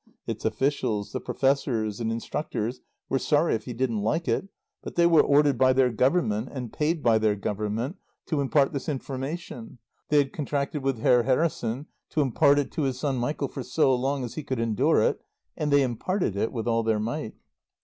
Its 0.25 0.43
officials, 0.45 1.11
the 1.11 1.19
Professors 1.21 1.99
and 1.99 2.11
instructors, 2.11 2.81
were 3.07 3.19
sorry 3.19 3.53
if 3.53 3.65
he 3.65 3.73
didn't 3.75 4.01
like 4.01 4.27
it, 4.27 4.47
but 4.81 4.95
they 4.95 5.05
were 5.05 5.21
ordered 5.21 5.59
by 5.59 5.71
their 5.73 5.91
Government 5.91 6.49
and 6.51 6.73
paid 6.73 7.03
by 7.03 7.19
their 7.19 7.35
Government 7.35 7.97
to 8.25 8.41
impart 8.41 8.73
this 8.73 8.89
information; 8.89 9.77
they 10.09 10.17
had 10.17 10.33
contracted 10.33 10.81
with 10.81 10.97
Herr 10.97 11.21
Harrison 11.21 11.85
to 12.09 12.21
impart 12.21 12.57
it 12.57 12.71
to 12.71 12.81
his 12.81 12.97
son 12.99 13.17
Michael 13.17 13.47
for 13.47 13.61
so 13.61 13.93
long 13.93 14.23
as 14.23 14.33
he 14.33 14.41
could 14.43 14.59
endure 14.59 15.01
it, 15.03 15.21
and 15.55 15.71
they 15.71 15.83
imparted 15.83 16.35
it 16.35 16.51
with 16.51 16.67
all 16.67 16.81
their 16.81 16.99
might. 16.99 17.35